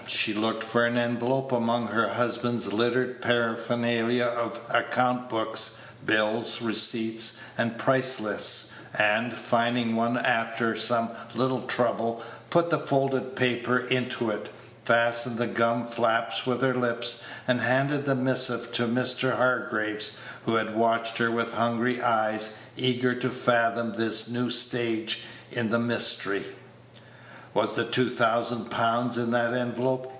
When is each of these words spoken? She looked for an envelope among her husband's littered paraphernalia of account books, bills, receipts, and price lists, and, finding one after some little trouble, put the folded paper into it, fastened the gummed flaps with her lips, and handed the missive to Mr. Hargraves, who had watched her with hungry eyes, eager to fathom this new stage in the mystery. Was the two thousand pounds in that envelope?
She 0.07 0.33
looked 0.33 0.65
for 0.65 0.85
an 0.85 0.97
envelope 0.97 1.53
among 1.53 1.87
her 1.87 2.09
husband's 2.09 2.73
littered 2.73 3.21
paraphernalia 3.21 4.25
of 4.25 4.59
account 4.69 5.29
books, 5.29 5.77
bills, 6.05 6.61
receipts, 6.61 7.39
and 7.57 7.77
price 7.77 8.19
lists, 8.19 8.73
and, 8.99 9.31
finding 9.35 9.95
one 9.95 10.17
after 10.17 10.75
some 10.75 11.09
little 11.33 11.61
trouble, 11.61 12.21
put 12.49 12.69
the 12.69 12.77
folded 12.77 13.37
paper 13.37 13.79
into 13.79 14.29
it, 14.29 14.49
fastened 14.83 15.37
the 15.37 15.47
gummed 15.47 15.89
flaps 15.91 16.45
with 16.45 16.61
her 16.61 16.75
lips, 16.75 17.23
and 17.47 17.61
handed 17.61 18.05
the 18.05 18.13
missive 18.13 18.73
to 18.73 18.87
Mr. 18.87 19.35
Hargraves, 19.37 20.17
who 20.45 20.55
had 20.55 20.75
watched 20.75 21.17
her 21.19 21.31
with 21.31 21.53
hungry 21.53 22.01
eyes, 22.03 22.57
eager 22.75 23.15
to 23.15 23.29
fathom 23.29 23.93
this 23.93 24.29
new 24.29 24.49
stage 24.51 25.23
in 25.51 25.69
the 25.71 25.79
mystery. 25.79 26.43
Was 27.53 27.73
the 27.73 27.83
two 27.83 28.07
thousand 28.07 28.71
pounds 28.71 29.17
in 29.17 29.31
that 29.31 29.53
envelope? 29.53 30.07